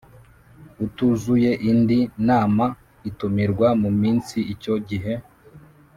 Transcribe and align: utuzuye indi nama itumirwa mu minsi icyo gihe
utuzuye 0.85 1.51
indi 1.69 1.99
nama 2.29 2.65
itumirwa 3.09 3.67
mu 3.81 3.89
minsi 4.01 4.37
icyo 4.53 4.73
gihe 4.89 5.13